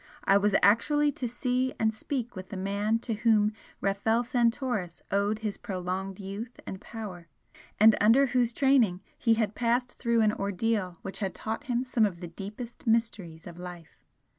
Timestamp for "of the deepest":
12.07-12.87